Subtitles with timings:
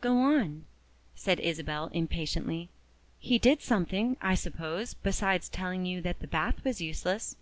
[0.00, 0.64] "Go on!"
[1.14, 2.70] said Isabel impatiently.
[3.18, 7.36] "He did something, I suppose, besides telling you that the bath was useless?"